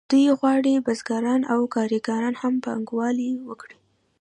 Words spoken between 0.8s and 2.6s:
بزګران او کارګران هم